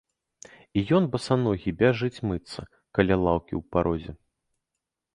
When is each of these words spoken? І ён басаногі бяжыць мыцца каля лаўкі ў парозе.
І 0.79 0.83
ён 0.99 1.03
басаногі 1.17 1.75
бяжыць 1.83 2.23
мыцца 2.31 2.61
каля 2.99 3.15
лаўкі 3.27 3.53
ў 3.59 3.61
парозе. 3.75 4.21